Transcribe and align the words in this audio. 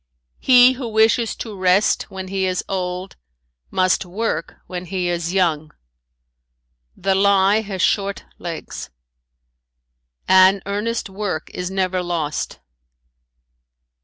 "He 0.39 0.71
who 0.71 0.87
wishes 0.87 1.35
to 1.35 1.55
rest 1.55 2.09
when 2.09 2.29
he 2.29 2.47
is 2.47 2.63
old 2.67 3.17
must 3.69 4.03
work 4.03 4.55
when 4.65 4.85
he 4.85 5.07
is 5.07 5.31
young. 5.31 5.71
"The 6.97 7.13
lie 7.13 7.61
has 7.61 7.83
short 7.83 8.25
legs. 8.39 8.89
"An 10.27 10.63
earnest 10.65 11.07
work 11.07 11.51
is 11.53 11.69
never 11.69 12.01
lost. 12.01 12.61